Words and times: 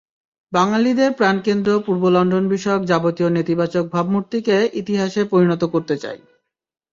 বাঙালিদের 0.53 1.11
প্রাণকেন্দ্র 1.13 1.71
পূর্ব 1.85 2.03
লন্ডন 2.07 2.45
বিষয়ক 2.47 2.81
যাবতীয় 2.85 3.29
নেতিবাচক 3.29 3.85
ভাবমূর্তিকে 3.87 4.57
ইতিহাসে 4.81 5.21
পরিণত 5.25 5.63
করতে 5.65 5.95
চাই। 5.97 6.19